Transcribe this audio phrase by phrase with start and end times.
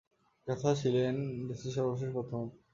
[0.47, 1.15] যথা ছিলেন
[1.47, 2.59] দেশের সর্বশেষ প্রধানমন্ত্রী।